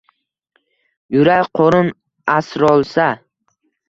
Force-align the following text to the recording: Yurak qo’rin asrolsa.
Yurak 1.17 1.49
qo’rin 1.59 1.91
asrolsa. 2.37 3.07